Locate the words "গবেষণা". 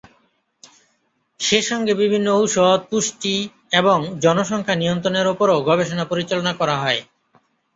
5.69-6.05